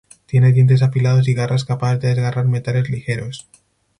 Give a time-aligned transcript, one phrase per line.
[0.25, 3.47] Tiene dientes afilados y garras capaces de desgarrar metales ligeros.